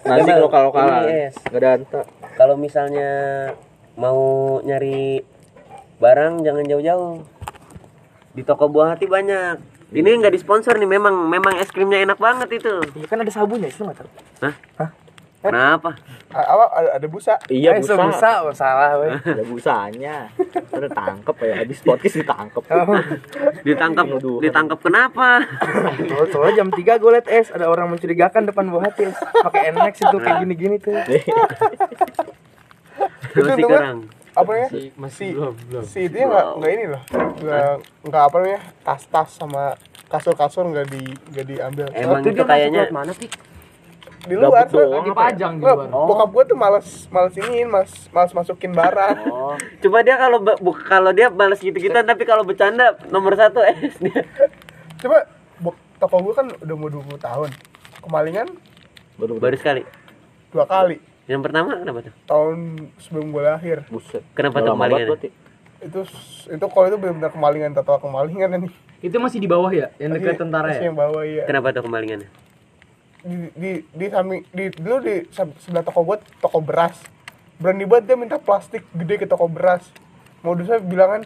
Nasi 0.05 0.29
Bang, 0.29 0.41
lokal 0.41 0.61
lokalan. 0.69 1.01
ini 1.05 1.29
es. 1.29 1.35
Gak 1.49 1.59
ada 1.61 1.69
anta. 1.81 2.01
kalau 2.35 2.55
misalnya 2.57 3.09
mau 3.95 4.17
nyari 4.61 5.21
barang 6.01 6.43
jangan 6.45 6.65
jauh-jauh. 6.67 7.25
Di 8.35 8.43
toko 8.43 8.67
buah 8.67 8.93
hati 8.93 9.07
banyak. 9.07 9.55
Ini 9.89 10.09
nggak 10.19 10.33
disponsor 10.33 10.75
nih, 10.75 10.89
memang 10.89 11.15
memang 11.25 11.55
es 11.55 11.71
krimnya 11.71 12.03
enak 12.03 12.19
banget 12.19 12.51
itu. 12.53 12.83
Iya 12.93 13.05
kan 13.05 13.17
ada 13.17 13.31
sabunnya, 13.31 13.67
itu 13.67 13.81
nggak 13.81 13.97
tahu. 13.97 14.09
Hah? 14.75 14.89
Kenapa? 15.39 15.93
Ah, 16.33 16.41
Apa 16.41 16.65
ada, 16.73 16.89
ada 16.97 17.07
busa? 17.07 17.37
Iya, 17.45 17.77
Eh, 17.77 17.79
busa. 17.79 17.93
busa, 17.95 18.31
oh, 18.41 18.49
salah 18.49 18.97
weh. 18.97 19.13
Ada 19.29 19.45
busanya. 19.45 20.25
Udah 20.73 20.89
tangkep 20.89 21.37
ya, 21.37 21.53
habis 21.61 21.77
podcast 21.79 22.17
ditangkep. 22.17 22.63
Ditangkap, 23.61 24.05
Nuduhan. 24.09 24.41
ditangkap 24.41 24.79
kenapa? 24.81 25.45
Oh, 26.17 26.25
soalnya 26.25 26.65
jam 26.65 26.73
3 26.73 26.97
gue 26.97 27.11
liat 27.13 27.27
es 27.29 27.53
ada 27.53 27.69
orang 27.69 27.87
mencurigakan 27.87 28.49
depan 28.49 28.73
buah 28.73 28.89
hati 28.89 29.05
es. 29.05 29.17
Pakai 29.21 29.69
Nmax 29.69 29.93
itu 30.01 30.17
kayak 30.17 30.37
gini-gini 30.41 30.75
tuh. 30.81 30.97
Itu 33.27 33.43
Masih 33.43 33.45
namanya- 33.45 33.67
kurang. 33.69 33.97
Apa 34.35 34.49
namanya? 34.49 34.67
Masih 34.67 34.85
masih 34.95 35.17
Si- 35.17 35.33
belum 35.33 35.53
belum. 35.65 35.83
Si 35.83 35.99
itu 36.03 36.15
nggak 36.17 36.45
nggak 36.53 36.71
ini 36.71 36.85
loh. 36.85 37.01
Nggak 37.35 37.63
nggak 38.03 38.23
apa 38.23 38.35
namanya? 38.37 38.61
Tas-tas 38.81 39.29
sama 39.31 39.63
kasur-kasur 40.05 40.63
nggak 40.65 40.87
di 40.87 41.01
nggak 41.31 41.45
diambil. 41.45 41.85
Emang 41.91 42.19
Itu 42.19 42.29
itu 42.31 42.43
kayaknya 42.43 42.81
mana 42.89 43.11
sih? 43.11 43.29
di 44.25 44.33
luar. 44.33 44.65
Gabut 44.65 44.89
doang. 44.89 45.05
Dipajang 45.05 45.53
di 45.53 45.61
Nggak, 45.61 45.75
luar. 45.77 45.89
Bokap 46.03 46.29
gue 46.31 46.43
tuh 46.45 46.57
males 46.57 46.87
males 47.07 47.35
ini, 47.37 47.61
males 47.63 47.93
males 48.09 48.33
masukin 48.33 48.73
barang. 48.73 49.15
Oh, 49.23 49.53
coba 49.55 49.97
dia 50.01 50.17
kalau 50.17 50.41
kalau 50.81 51.11
dia 51.13 51.29
balas 51.29 51.61
gitu-gituan 51.61 52.01
tapi 52.01 52.25
kalau 52.25 52.41
bercanda 52.41 52.97
nomor 53.07 53.33
satu 53.33 53.61
es 53.69 53.93
dia. 53.95 54.25
Coba 54.97 55.29
toko 55.95 56.15
gue 56.21 56.33
kan 56.33 56.47
udah 56.51 56.75
mau 56.75 56.89
20 56.89 57.15
tahun. 57.17 57.49
Kemalingan 58.01 58.47
Baru 59.15 59.37
Baru 59.37 59.55
sekali. 59.55 59.85
dua 60.49 60.65
kali 60.65 60.97
Yang 61.25 61.41
pertama 61.41 61.71
kenapa 61.75 61.99
tuh? 62.05 62.13
tahun 62.25 62.57
sebelum 63.01 63.33
gue 63.33 63.43
lahir. 63.43 63.77
buset. 63.89 64.21
Kenapa 64.37 64.61
tuh 64.61 64.73
banget 64.73 64.77
kemalingan? 64.77 65.07
ya? 65.09 65.31
Itu 65.81 65.99
itu 66.45 66.65
kalau 66.69 66.85
itu 66.85 66.97
benar-benar 66.97 67.31
kemalingan 67.33 67.71
tato 67.73 67.97
kemalingan 67.97 68.49
nih. 68.61 68.73
Itu 69.01 69.17
masih 69.17 69.37
di 69.37 69.45
bawah 69.45 69.69
ya, 69.69 69.89
yang 69.97 70.13
dekat 70.13 70.33
Masih- 70.33 70.41
tentara 70.41 70.67
masih 70.69 70.81
ya. 70.81 70.85
yang 70.85 70.97
bawah 70.97 71.23
ya. 71.25 71.43
Kenapa 71.45 71.67
tuh 71.73 71.83
kemalingannya? 71.83 72.29
Di 73.25 73.35
di 73.53 73.71
di 73.89 74.05
samping 74.07 74.41
di 74.49 74.65
dulu 74.71 74.97
di 75.01 75.15
sebelah 75.33 75.81
toko 75.81 75.99
gue 76.05 76.17
toko 76.39 76.57
beras. 76.61 76.97
Berani 77.57 77.85
banget 77.85 78.03
dia 78.05 78.17
minta 78.17 78.37
plastik 78.37 78.85
gede 78.93 79.15
ke 79.17 79.25
toko 79.25 79.49
beras. 79.49 79.81
Modusnya 80.41 80.77
bilangan 80.77 81.25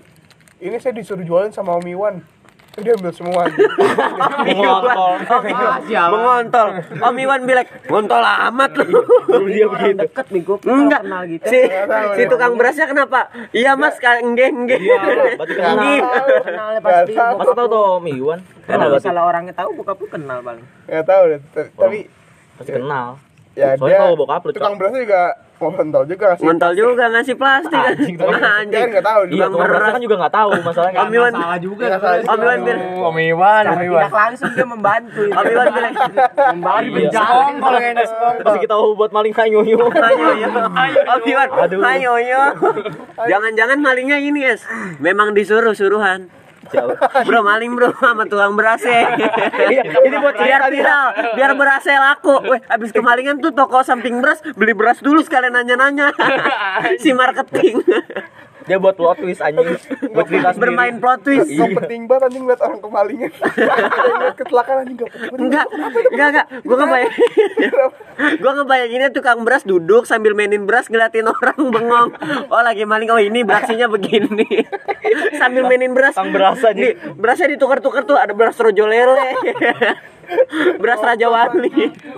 ini 0.59 0.75
saya 0.77 0.95
disuruh 0.95 1.23
jualin 1.23 1.51
sama 1.51 1.75
Om 1.75 1.87
Iwan. 1.87 2.15
Dia 2.77 2.93
ambil 2.93 3.11
semua. 3.11 3.43
Mengontol. 4.45 5.13
Ah? 5.25 6.07
Mengontol. 6.07 6.67
Om 7.01 7.15
Iwan 7.17 7.41
bilang, 7.43 7.67
ngontol 7.89 8.21
amat 8.21 8.71
lu. 8.77 8.85
Dia 9.49 9.65
begitu. 9.67 9.99
Deket 9.99 10.27
nih 10.29 10.41
gua 10.45 10.57
Enggak. 10.63 11.01
kenal 11.03 11.21
gitu. 11.25 11.45
Si, 11.49 11.59
si 11.59 12.21
deh. 12.21 12.27
tukang 12.29 12.53
berasnya 12.55 12.85
kenapa? 12.85 13.19
Iya 13.51 13.73
mas, 13.73 13.97
enggak 13.97 14.49
enggak. 14.53 14.79
Iya, 14.79 14.97
berarti 15.35 15.55
kenal. 15.57 16.67
Nggak 16.77 16.83
pasti. 16.85 17.13
tahu. 17.17 17.35
Masa 17.41 17.53
tau 17.57 17.67
tuh 17.67 17.81
Om 17.99 18.05
Iwan? 18.07 18.39
Kenal 18.63 18.85
Kalau 18.85 18.99
salah 19.01 19.23
orangnya 19.25 19.53
tahu 19.57 19.69
bokap 19.81 19.97
lu 19.97 20.07
kenal 20.07 20.37
paling. 20.39 20.65
Nggak 20.85 21.05
tahu 21.09 21.23
Tapi 21.73 21.99
Pasti 22.59 22.71
kenal. 22.75 23.07
ya 23.57 23.75
Soalnya 23.75 23.91
dia 23.91 23.99
kalau 24.05 24.15
bokap 24.15 24.41
lu, 24.45 24.51
tukang 24.53 24.75
berasnya 24.77 25.01
juga 25.03 25.21
ngontol 25.61 26.03
juga 26.05 26.27
sih. 26.33 26.43
Ngontol 26.43 26.71
juga 26.73 27.03
ngasih 27.09 27.35
plastik. 27.35 27.75
Anjing, 27.75 28.15
dia 28.15 28.25
kan 28.25 28.41
Anjing. 28.55 28.87
nggak 28.89 29.03
tahu 29.03 29.21
Iya, 29.21 29.29
dia. 29.29 29.43
Tukang 29.45 29.51
tuh 29.51 29.59
beras. 29.75 29.91
kan 29.91 30.01
juga 30.01 30.15
nggak 30.17 30.33
tahu 30.33 30.49
masalahnya. 30.61 30.99
Om 30.99 31.11
Iwan, 31.11 31.31
Salah 31.33 31.59
juga. 31.59 31.85
Om 32.23 32.39
Iwan 32.39 32.59
bilang, 32.61 32.81
Om 32.97 33.17
Iwan, 33.19 33.63
Om 33.65 33.79
Iwan. 33.81 34.01
tidak 34.01 34.15
langsung 34.15 34.49
dia 34.49 34.65
membantu. 34.65 35.21
Om 35.25 35.45
Iwan 35.45 35.67
bilang, 35.69 35.93
membantu 36.49 36.97
Iya. 36.99 37.09
Sekongkol 37.11 37.73
kayaknya 37.75 38.05
sekongkol. 38.05 38.43
Pasti 38.43 38.59
kita 38.61 38.75
buat 38.95 39.11
maling 39.11 39.33
kayu 39.33 39.57
ayo 39.59 39.75
yo, 40.37 40.47
Om 40.47 41.21
Iwan, 41.25 41.47
Aduh. 41.59 41.79
ayo 41.85 42.13
yo. 42.17 42.43
Jangan-jangan 43.21 43.77
malingnya 43.77 44.17
ini 44.17 44.41
es, 44.45 44.63
memang 44.97 45.33
disuruh 45.33 45.73
suruhan. 45.73 46.31
Bro 47.25 47.39
maling 47.41 47.71
bro 47.73 47.89
sama 47.97 48.23
tukang 48.29 48.53
berasnya. 48.53 49.17
ini 50.05 50.15
buat 50.21 50.35
biar 50.37 50.61
viral, 50.69 51.07
biar 51.35 51.51
berasnya 51.57 51.97
laku. 51.99 52.35
Weh, 52.45 52.61
habis 52.69 52.93
kemalingan 52.93 53.41
tuh 53.41 53.51
toko 53.53 53.81
samping 53.81 54.21
beras 54.21 54.39
beli 54.55 54.73
beras 54.77 55.01
dulu 55.01 55.21
sekalian 55.25 55.53
nanya-nanya. 55.53 56.13
si 57.01 57.11
marketing 57.13 57.81
Dia 58.67 58.77
buat 58.81 58.95
plot 58.99 59.23
twist 59.23 59.39
anjing. 59.39 59.79
Buat 60.11 60.25
cerita 60.27 60.51
bermain 60.59 60.95
plot 60.99 61.19
twist. 61.23 61.47
Gak 61.47 61.69
penting 61.83 62.09
banget 62.09 62.23
anjing 62.27 62.43
liat 62.43 62.61
orang 62.61 62.79
kemalingan. 62.83 63.31
Kayak 63.55 64.13
ngeliat 64.15 64.35
kecelakaan 64.35 64.77
anjing 64.83 64.97
gak 64.99 65.09
penting. 65.13 65.39
Enggak, 65.39 65.65
enggak, 66.11 66.27
enggak. 66.33 66.45
Gua 66.67 66.75
ngebayang. 66.83 67.13
gua 68.43 68.51
ngebayanginnya 68.59 69.09
tukang 69.15 69.39
beras 69.47 69.63
duduk 69.63 70.03
sambil 70.03 70.35
mainin 70.35 70.67
beras 70.67 70.91
ngeliatin 70.91 71.27
orang 71.29 71.59
bengong. 71.71 72.09
Oh, 72.51 72.61
lagi 72.61 72.83
maling. 72.83 73.09
Oh, 73.09 73.21
ini 73.21 73.47
berasnya 73.47 73.87
begini. 73.87 74.47
sambil 75.39 75.63
mainin 75.65 75.95
beras. 75.95 76.17
Tukang 76.19 76.35
beras 76.35 76.59
aja. 76.59 76.75
Nih, 76.75 76.99
berasnya 77.15 77.55
ditukar-tukar 77.55 78.03
tuh 78.03 78.19
ada 78.19 78.35
beras 78.35 78.59
rojo 78.59 78.83
lele. 78.85 79.35
beras 80.75 80.99
Raja 80.99 81.27
Wali. 81.27 81.71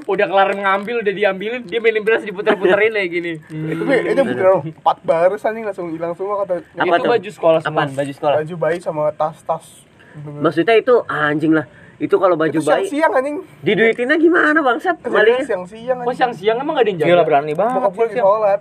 Udah 0.04 0.26
kelar 0.26 0.50
ngambil, 0.52 1.02
udah 1.02 1.14
diambilin, 1.14 1.62
dia 1.64 1.80
mainin 1.80 2.02
beras 2.02 2.22
diputer-puterin 2.22 2.92
kayak 2.92 3.10
gini. 3.10 3.34
Tapi 3.42 3.94
itu 4.08 4.22
bener 4.24 4.46
empat 4.62 4.98
baris 5.02 5.42
anjing 5.42 5.64
langsung 5.64 5.88
hilang 5.90 6.14
semua 6.14 6.42
kata. 6.42 6.62
Apa 6.74 6.86
Itu 6.90 6.98
tuh? 7.00 7.10
baju 7.10 7.30
sekolah 7.32 7.60
semua. 7.60 7.86
Baju 7.88 8.14
sekolah. 8.14 8.36
Baju 8.40 8.56
bayi 8.58 8.78
sama 8.78 9.04
tas-tas. 9.12 9.66
Maksudnya 10.18 10.76
itu 10.76 10.94
anjing 11.06 11.54
lah. 11.54 11.66
Itu 11.96 12.18
kalau 12.18 12.34
baju 12.34 12.50
Itu 12.52 12.62
bayi 12.62 12.84
siang-siang 12.84 13.14
anjing. 13.14 13.36
diduitinnya 13.62 14.18
gimana 14.18 14.60
bangsat? 14.60 14.98
Kejadian 15.00 15.14
Malingnya 15.14 15.46
siang-siang 15.46 15.98
Kok 15.98 16.04
anjing. 16.04 16.18
siang-siang 16.18 16.58
emang 16.58 16.74
gak 16.74 16.82
ada 16.82 16.90
yang 16.90 17.00
Gila 17.00 17.10
jaga? 17.14 17.24
berani 17.24 17.54
banget. 17.54 17.76
Bokap 17.78 17.92
gue 17.92 18.04
lagi 18.04 18.18
sholat. 18.18 18.60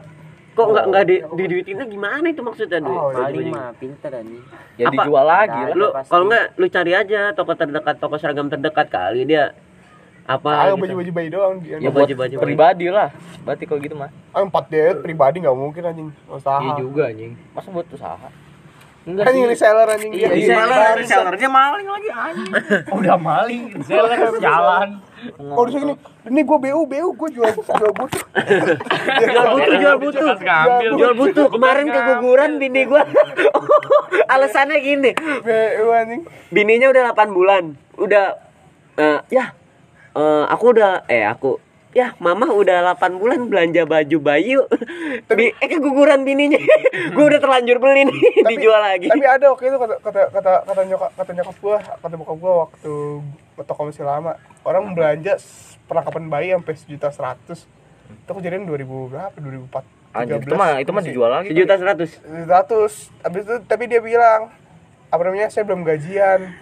Kok 0.50 0.66
enggak 0.66 0.84
enggak 0.86 1.04
di 1.06 1.16
diduitinnya 1.22 1.86
gimana 1.86 2.26
itu 2.26 2.42
maksudnya 2.42 2.78
duit? 2.78 2.90
Oh. 2.92 3.10
Maling 3.10 3.48
mah 3.48 3.70
pinter 3.74 4.10
anjing. 4.12 4.42
Ya 4.74 4.86
Apa? 4.86 4.92
dijual 4.98 5.24
lagi 5.24 5.60
lah. 5.62 5.74
lu 5.74 5.86
kalau 6.04 6.24
enggak 6.26 6.44
lu 6.54 6.66
cari 6.66 6.92
aja 6.92 7.20
toko 7.32 7.52
terdekat 7.54 7.96
toko 7.96 8.14
seragam 8.16 8.46
terdekat 8.46 8.86
kali 8.86 9.24
dia 9.24 9.54
apa 10.26 10.46
Ah, 10.48 10.64
gitu. 10.70 10.86
baju-baju 10.86 11.10
bayi 11.10 11.28
doang 11.28 11.54
dia. 11.58 11.76
Ya, 11.80 11.90
baju-baju 11.90 12.34
pribadi 12.38 12.86
lah. 12.86 13.10
Berarti 13.42 13.64
kalau 13.66 13.80
gitu 13.80 13.94
mah. 13.94 14.10
Ah, 14.30 14.40
empat 14.40 14.64
dia 14.68 14.94
pribadi 14.94 15.42
nggak 15.42 15.56
mungkin 15.56 15.82
anjing. 15.82 16.08
Usaha. 16.24 16.60
Iya 16.60 16.72
juga 16.78 17.02
anjing. 17.10 17.34
Masa 17.50 17.68
buat 17.70 17.86
usaha? 17.88 18.28
Enggak 19.00 19.32
Anjing 19.32 19.46
reseller 19.48 19.88
anjing 19.88 20.12
dia. 20.12 20.28
Iya, 20.28 20.52
malah 20.60 20.76
iya. 20.76 20.98
resellernya 21.00 21.48
maling 21.48 21.88
lagi 21.88 22.10
anjing. 22.12 22.52
Udah 23.00 23.16
maling, 23.16 23.62
reseller 23.80 24.18
jalan. 24.36 24.88
Oh, 25.40 25.64
di 25.64 25.72
sini 25.72 25.92
ini 26.28 26.40
gue 26.44 26.58
BU 26.60 26.80
BU 26.84 27.08
gue 27.16 27.28
jual 27.32 27.48
jual 27.52 27.92
butuh. 27.96 28.24
jual 29.20 29.46
butuh 29.52 29.74
jual 29.76 29.96
butuh 30.00 30.28
jual 30.96 31.12
butuh 31.12 31.46
kemarin 31.52 31.92
keguguran 31.92 32.56
bini 32.56 32.88
gua 32.88 33.04
alasannya 34.32 34.80
gini 34.80 35.12
BU 35.44 35.86
anjing. 35.92 36.22
bininya 36.48 36.88
udah 36.88 37.12
8 37.12 37.36
bulan 37.36 37.76
udah 38.00 38.32
eh, 38.96 39.20
ya 39.28 39.52
eh, 40.16 40.44
aku 40.48 40.64
udah 40.72 41.04
eh 41.04 41.28
aku 41.28 41.60
ya 41.90 42.14
mama 42.16 42.46
udah 42.46 42.94
8 42.94 43.18
bulan 43.18 43.46
belanja 43.46 43.82
baju 43.82 44.16
bayi 44.20 44.54
yuk. 44.54 44.70
Bi- 45.28 45.50
eh 45.52 45.68
keguguran 45.68 46.22
bininya 46.22 46.58
gua 47.10 47.24
udah 47.26 47.40
terlanjur 47.40 47.76
beli 47.76 48.06
nih 48.06 48.18
dijual 48.46 48.78
lagi 48.78 49.06
Tapi 49.06 49.20
ada 49.20 49.50
waktu 49.50 49.64
itu 49.66 49.76
kata 49.76 49.94
kata 49.98 50.20
kata 50.30 50.52
kata 50.64 50.80
nyokap 50.86 51.10
kata 51.12 51.30
nyokap 51.32 51.56
gua, 51.58 51.78
kata 51.98 52.14
bokap 52.14 52.36
gua 52.38 52.52
waktu 52.64 52.92
toko 53.60 53.80
masih 53.84 54.02
lama. 54.02 54.32
Orang 54.62 54.94
belanja 54.94 55.36
perlengkapan 55.84 56.24
bayi 56.26 56.48
sampai 56.52 56.74
sejuta 56.74 57.08
seratus. 57.10 57.66
Itu 58.08 58.30
kejadian 58.32 58.64
2000 58.64 58.86
berapa? 59.06 59.34
2004. 59.34 59.82
Anjir, 60.10 60.42
itu 60.42 60.54
mah 60.54 60.70
itu 60.78 60.90
mah 60.90 61.02
dijual 61.02 61.30
lagi. 61.32 61.48
sejuta 61.50 61.74
seratus 61.74 62.10
Seratus. 62.20 62.92
Habis 63.20 63.42
itu 63.44 63.56
tapi 63.64 63.86
dia 63.86 63.98
bilang 63.98 64.50
apa 65.06 65.20
namanya 65.20 65.46
saya 65.46 65.62
belum 65.62 65.82
gajian. 65.82 66.54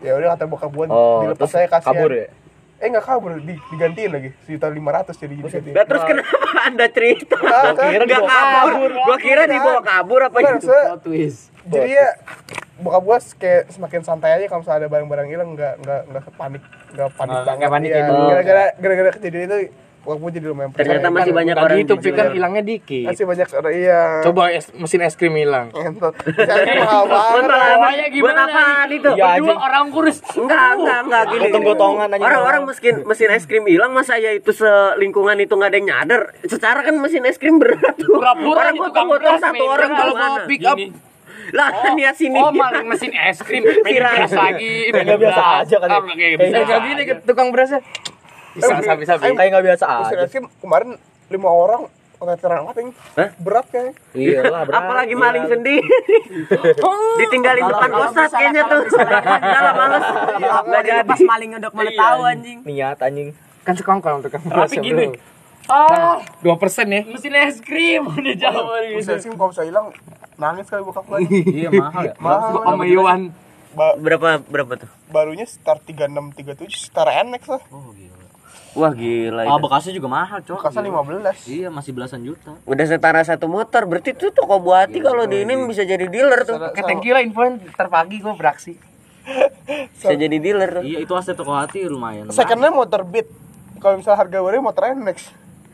Ya 0.00 0.16
udah 0.16 0.32
kata 0.32 0.44
bokap 0.46 0.72
gua 0.72 0.84
Oh, 0.86 1.20
dilepas 1.22 1.44
terus 1.44 1.52
saya 1.52 1.68
kasihan. 1.68 1.92
kabur 1.92 2.10
ya? 2.10 2.28
Eh 2.76 2.86
nggak 2.86 3.02
kabur, 3.02 3.40
di, 3.40 3.56
digantiin 3.66 4.10
lagi 4.10 4.28
sejuta 4.42 4.68
lima 4.68 4.92
ratus 4.92 5.16
jadi 5.16 5.32
digantiin. 5.34 5.72
Lah 5.72 5.84
terus 5.84 6.02
kenapa 6.04 6.36
anda 6.68 6.86
cerita? 6.86 7.36
Ah, 7.38 7.72
Gua 7.72 7.88
kira 7.88 7.96
kan? 7.98 8.06
dibawa 8.06 8.28
kabur. 8.52 8.90
Gua 8.92 9.16
kira 9.16 9.42
dibawa 9.46 9.80
kabur 9.80 10.20
apa 10.22 10.36
gitu. 10.38 10.72
twist. 11.00 11.40
jadi 11.66 11.90
ya 11.90 12.08
bokap 12.76 13.02
gua 13.02 13.18
kayak 13.34 13.62
semakin 13.68 14.00
santai 14.00 14.30
aja 14.32 14.46
kalau 14.46 14.60
misalnya 14.60 14.78
ada 14.78 14.88
barang-barang 14.88 15.26
hilang 15.26 15.48
nggak 15.52 15.74
nggak 15.80 16.00
nggak 16.06 16.24
panik 16.30 16.62
nggak 16.92 17.10
panik 17.10 17.32
Oh, 17.32 17.42
banget 17.42 17.58
nggak 17.58 17.72
panik 17.72 17.88
ya. 17.88 17.96
ya. 17.96 18.06
gara-gara 18.30 18.64
gara-gara 18.78 19.10
kejadian 19.12 19.42
itu 19.42 19.58
Walaupun 20.06 20.30
jadi 20.30 20.46
lumayan 20.46 20.70
Ternyata 20.70 21.10
masih 21.10 21.32
banyak 21.34 21.54
Tadi 21.58 21.64
orang 21.66 21.78
itu 21.82 21.94
kan 22.14 22.26
hilangnya 22.30 22.62
dikit. 22.62 23.04
masih 23.10 23.24
banyak 23.26 23.48
orang 23.50 23.74
iya. 23.74 24.02
Coba 24.22 24.42
es, 24.54 24.70
mesin 24.78 25.02
es 25.02 25.18
krim 25.18 25.34
hilang. 25.34 25.74
Saya 25.74 26.62
mahal 26.78 27.04
banget. 27.10 27.42
Buat 27.50 28.10
gimana? 28.14 28.42
apaan 28.46 28.88
itu? 28.94 29.10
Berdua 29.10 29.56
orang 29.58 29.84
kurus. 29.90 30.22
Enggak, 30.38 30.78
enggak, 30.78 31.00
enggak 31.10 31.22
gini. 31.34 31.42
Gotong-gotongan 31.50 32.08
aja. 32.14 32.22
Orang-orang 32.22 32.62
mesin 32.70 32.94
mesin 33.02 33.28
es 33.34 33.44
krim 33.50 33.64
hilang 33.66 33.90
masa 33.90 34.14
ya 34.22 34.30
itu 34.30 34.54
selingkungan 34.54 35.42
itu 35.42 35.52
nggak 35.58 35.70
ada 35.74 35.78
yang 35.82 35.88
nyadar. 35.90 36.22
Secara 36.46 36.86
kan 36.86 36.94
mesin 37.02 37.26
es 37.26 37.36
krim 37.42 37.58
berat 37.58 37.98
tuh. 37.98 38.14
Pura-pura 38.14 38.70
orang 38.70 38.74
jadi 38.74 38.78
gotong 38.78 38.94
tukang 38.94 39.06
gotong 39.10 39.34
beras, 39.34 39.40
satu 39.42 39.64
orang 39.66 39.90
Kalau 39.90 40.14
bawa 40.14 40.38
pick 40.46 40.62
up. 40.62 40.78
Lah 41.54 41.70
kan 41.70 41.94
ya 41.94 42.10
sini. 42.14 42.38
Oh, 42.38 42.50
maling 42.54 42.86
mesin 42.86 43.10
es 43.10 43.38
krim. 43.42 43.62
Beras 43.66 44.30
lagi. 44.30 44.90
Nggak 44.94 45.18
biasa 45.18 45.42
aja 45.66 45.76
kan 45.82 45.88
ya. 45.90 46.14
Kayak. 46.14 46.38
Eh, 46.42 46.64
jadi 46.66 46.90
tukang 47.26 47.50
berasnya. 47.50 47.82
Bisa 48.56 48.74
sabi-sabi. 48.82 49.22
Kayak 49.30 49.50
nggak 49.52 49.64
biasa 49.66 49.84
aja. 49.84 50.14
es 50.18 50.30
krim 50.30 50.48
kemarin 50.56 50.96
lima 51.28 51.48
orang 51.48 51.82
veteran 52.16 52.64
angkat 52.64 52.76
yang 52.78 52.90
Hah? 53.12 53.28
berat 53.36 53.66
kayaknya. 53.68 53.92
Iyalah, 54.12 54.60
berat. 54.64 54.78
Apalagi 54.80 55.14
maling 55.14 55.44
sendiri. 55.46 55.84
Ditinggalin 57.20 57.64
depan 57.66 57.90
kosat 57.92 58.30
kayaknya 58.30 58.62
tuh. 58.64 58.82
Dalam 59.36 59.74
males. 59.74 60.04
Enggak 60.34 60.82
jadi. 60.82 61.00
Pas 61.04 61.20
maling 61.22 61.50
udah 61.54 61.70
mana 61.70 61.90
tahu 61.92 62.20
anjing. 62.24 62.58
Niat 62.64 62.98
anjing. 62.98 63.28
Kan 63.62 63.74
sekongkol 63.74 64.22
tukang 64.22 64.42
berasnya. 64.42 64.80
gini. 64.80 65.06
bro. 65.12 65.34
Ah, 65.66 66.22
Dua 66.38 66.54
persen 66.54 66.86
ya. 66.86 67.02
mesin 67.02 67.34
es 67.34 67.58
krim 67.58 68.06
udah 68.16 68.34
jauh. 68.34 68.70
Mesin 68.94 69.18
es 69.18 69.26
krim 69.26 69.34
kalau 69.34 69.50
bisa 69.50 69.66
hilang 69.66 69.90
nangis 70.36 70.64
kali 70.64 70.80
bokap 70.80 71.04
gue. 71.04 71.18
Iya 71.58 71.68
mahal 71.70 72.02
ya. 72.06 72.14
Mahal. 72.16 72.62
Sama 72.62 72.84
Iwan. 72.86 73.20
Ba- 73.74 73.98
Berapa 73.98 74.40
berapa 74.40 74.72
tuh? 74.78 74.90
barunya 75.06 75.44
sekitar 75.44 75.78
36 75.80 76.32
37 76.34 76.86
sekitar 76.86 77.06
NX 77.26 77.44
lah. 77.48 77.62
Wah 78.76 78.92
gila 78.92 79.48
Ah 79.48 79.56
bekasnya 79.56 79.96
juga 79.96 80.08
mahal, 80.12 80.44
Cok. 80.44 80.68
Kasar 80.68 80.84
15. 80.84 81.48
Iya, 81.48 81.72
masih 81.72 81.96
belasan 81.96 82.20
juta. 82.20 82.60
Udah 82.68 82.84
setara 82.84 83.24
satu 83.24 83.48
motor, 83.48 83.88
berarti 83.88 84.12
tuh 84.12 84.28
toko 84.36 84.60
buati 84.60 85.00
kalau 85.00 85.24
di 85.24 85.48
ini 85.48 85.56
bisa 85.64 85.88
jadi 85.88 86.04
dealer 86.04 86.44
tuh. 86.44 86.60
Oke, 86.60 86.84
thank 86.84 87.00
you 87.08 87.16
lah 87.16 87.24
infoin. 87.24 87.56
Ntar 87.56 87.88
pagi 87.88 88.20
gue 88.20 88.34
beraksi. 88.36 88.76
Bisa 89.96 90.14
jadi 90.14 90.38
dealer 90.38 90.70
tuh. 90.78 90.84
Iya, 90.86 91.02
itu 91.02 91.12
aset 91.18 91.34
toko 91.34 91.50
hati 91.50 91.82
lumayan. 91.82 92.30
Secondnya 92.30 92.70
motor 92.70 93.02
Beat. 93.02 93.26
Kalau 93.82 93.98
misalnya 93.98 94.22
harga 94.22 94.38
baru 94.38 94.62
motor 94.62 94.86
NX. 94.94 95.18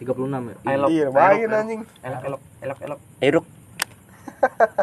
36 0.00 0.08
ya. 0.08 0.56
Iya, 0.88 1.04
lumayan 1.12 1.50
anjing. 1.52 1.80
Elok, 2.00 2.22
elok, 2.24 2.40
elok, 2.64 2.78
elok. 2.80 2.98
Eruk. 3.20 3.44